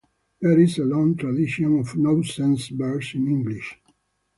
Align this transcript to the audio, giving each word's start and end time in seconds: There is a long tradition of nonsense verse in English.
There 0.41 0.59
is 0.59 0.79
a 0.79 0.83
long 0.83 1.15
tradition 1.15 1.77
of 1.77 1.95
nonsense 1.95 2.69
verse 2.69 3.13
in 3.13 3.27
English. 3.27 3.77